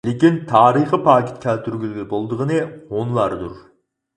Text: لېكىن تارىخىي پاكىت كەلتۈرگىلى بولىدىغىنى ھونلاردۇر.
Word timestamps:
لېكىن 0.07 0.37
تارىخىي 0.51 0.99
پاكىت 1.09 1.37
كەلتۈرگىلى 1.45 2.07
بولىدىغىنى 2.15 2.59
ھونلاردۇر. 2.97 3.57